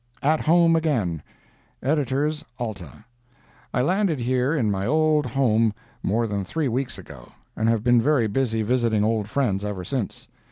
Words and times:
AT 0.23 0.39
HOME 0.41 0.75
AGAIN 0.75 1.21
EDITORS 1.83 2.43
ALTA: 2.57 3.05
I 3.71 3.83
landed 3.83 4.17
here 4.17 4.51
in 4.51 4.71
my 4.71 4.87
old 4.87 5.27
home 5.27 5.75
more 6.01 6.25
than 6.25 6.43
three 6.43 6.67
weeks 6.67 6.97
ago, 6.97 7.31
and 7.55 7.69
have 7.69 7.83
been 7.83 8.01
very 8.01 8.25
busy 8.25 8.63
visiting 8.63 9.03
old 9.03 9.29
friends 9.29 9.63
ever 9.63 9.83
since. 9.83 10.27